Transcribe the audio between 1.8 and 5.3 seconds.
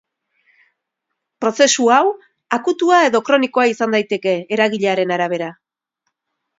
hau akutua edo kronikoa izan daiteke, eragilearen